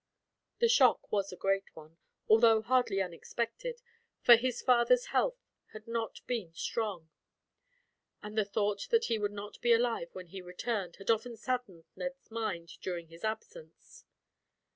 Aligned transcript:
The 0.57 0.67
shock 0.67 1.11
was 1.11 1.31
a 1.31 1.35
great 1.37 1.75
one, 1.75 1.97
although 2.27 2.63
hardly 2.63 3.03
unexpected, 3.03 3.83
for 4.23 4.35
his 4.35 4.59
father's 4.59 5.05
health 5.13 5.37
had 5.73 5.87
not 5.87 6.21
been 6.25 6.55
strong; 6.55 7.11
and 8.23 8.35
the 8.35 8.43
thought 8.43 8.87
that 8.89 9.05
he 9.05 9.19
would 9.19 9.29
not 9.31 9.61
be 9.61 9.73
alive, 9.73 10.09
when 10.13 10.29
he 10.29 10.41
returned, 10.41 10.95
had 10.95 11.11
often 11.11 11.37
saddened 11.37 11.83
Ned's 11.95 12.31
mind 12.31 12.79
during 12.81 13.09
his 13.09 13.23
absence. 13.23 14.03